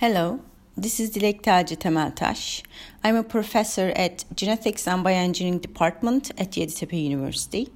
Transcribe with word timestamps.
Hello, 0.00 0.38
this 0.76 1.00
is 1.00 1.10
Dilek 1.10 1.42
Taci 1.42 1.76
Temeltaş. 1.76 2.62
I'm 3.02 3.16
a 3.16 3.24
professor 3.24 3.92
at 3.96 4.24
Genetics 4.36 4.86
and 4.86 5.04
Bioengineering 5.04 5.60
Department 5.60 6.30
at 6.38 6.52
Yeditepe 6.52 7.02
University. 7.02 7.68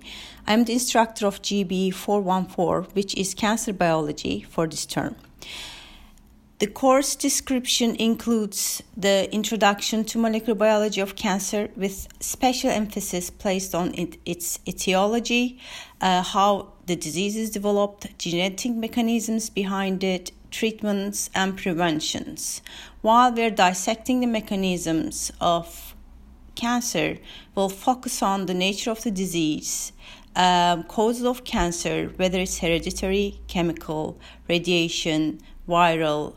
I'm 0.47 0.63
the 0.63 0.75
instructor 0.75 1.27
of 1.27 1.43
GB 1.43 1.93
414, 1.93 2.95
which 2.95 3.17
is 3.17 3.35
cancer 3.35 3.73
biology 3.73 4.47
for 4.49 4.69
this 4.69 4.87
term. 4.87 5.17
The 6.61 6.69
course 6.69 7.17
description 7.17 7.97
includes 7.97 8.85
the 8.97 9.29
introduction 9.35 10.05
to 10.05 10.19
molecular 10.19 10.55
biology 10.55 11.01
of 11.01 11.17
cancer 11.17 11.71
with 11.75 12.07
special 12.21 12.71
emphasis 12.71 13.31
placed 13.31 13.75
on 13.75 13.95
it, 13.95 14.19
its 14.25 14.61
etiology, 14.69 15.59
uh, 16.01 16.23
how 16.23 16.75
the 16.87 16.95
disease 16.95 17.35
is 17.35 17.51
developed, 17.51 18.17
genetic 18.17 18.75
mechanisms 18.77 19.51
behind 19.51 20.05
it, 20.05 20.31
treatments, 20.53 21.31
and 21.35 21.57
preventions. 21.57 22.63
While 23.01 23.33
we're 23.35 23.51
dissecting 23.51 24.21
the 24.21 24.27
mechanisms 24.29 25.33
of 25.41 25.97
cancer, 26.55 27.19
we'll 27.55 27.69
focus 27.69 28.23
on 28.23 28.47
the 28.47 28.55
nature 28.55 28.91
of 28.91 29.03
the 29.03 29.11
disease, 29.11 29.93
um, 30.37 30.85
causes 30.85 31.25
of 31.25 31.45
cancer, 31.45 32.13
whether 32.17 32.39
it's 32.39 32.59
hereditary, 32.59 33.41
chemical, 33.49 34.21
radiation, 34.49 35.41
viral, 35.69 36.37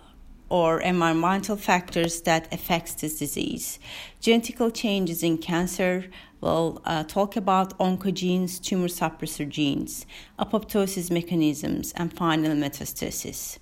or 0.49 0.79
environmental 0.79 1.57
factors 1.57 2.21
that 2.21 2.51
affects 2.53 2.93
this 2.95 3.19
disease. 3.19 3.79
Genetical 4.21 4.73
changes 4.73 5.23
in 5.23 5.37
cancer 5.37 6.05
we'll 6.45 6.79
uh, 6.85 7.03
talk 7.03 7.35
about 7.35 7.77
oncogenes, 7.79 8.61
tumor 8.61 8.87
suppressor 8.87 9.47
genes, 9.49 10.05
apoptosis 10.37 11.09
mechanisms, 11.09 11.91
and 11.93 12.13
final 12.13 12.53
metastasis. 12.55 13.57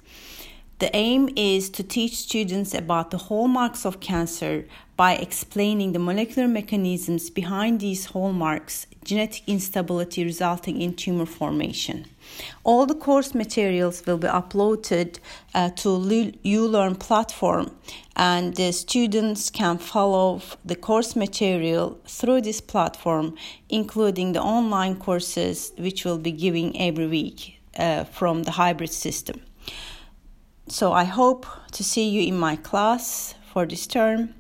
The 0.83 0.93
aim 0.93 1.29
is 1.37 1.69
to 1.77 1.81
teach 1.81 2.17
students 2.17 2.73
about 2.73 3.09
the 3.09 3.17
hallmarks 3.17 3.85
of 3.85 4.01
cancer 4.01 4.65
by 4.97 5.13
explaining 5.13 5.93
the 5.93 5.99
molecular 5.99 6.45
mechanisms 6.45 7.29
behind 7.29 7.79
these 7.79 8.07
hallmarks, 8.07 8.85
genetic 9.05 9.43
instability 9.47 10.25
resulting 10.25 10.81
in 10.81 10.93
tumor 10.93 11.25
formation. 11.25 12.07
All 12.65 12.85
the 12.85 12.95
course 12.95 13.33
materials 13.33 14.05
will 14.05 14.17
be 14.17 14.27
uploaded 14.27 15.19
uh, 15.53 15.69
to 15.69 15.87
ULearn 16.43 16.99
platform 16.99 17.73
and 18.17 18.53
the 18.57 18.73
students 18.73 19.49
can 19.49 19.77
follow 19.77 20.41
the 20.65 20.75
course 20.75 21.15
material 21.15 21.97
through 22.05 22.41
this 22.41 22.59
platform 22.59 23.37
including 23.69 24.33
the 24.33 24.41
online 24.41 24.97
courses 24.97 25.71
which 25.77 26.03
will 26.03 26.17
be 26.17 26.33
giving 26.33 26.77
every 26.77 27.07
week 27.07 27.61
uh, 27.77 28.03
from 28.03 28.43
the 28.43 28.51
hybrid 28.51 28.91
system. 28.91 29.39
So 30.67 30.93
I 30.93 31.03
hope 31.03 31.45
to 31.73 31.83
see 31.83 32.07
you 32.07 32.21
in 32.21 32.39
my 32.39 32.55
class 32.55 33.35
for 33.51 33.65
this 33.65 33.85
term. 33.85 34.33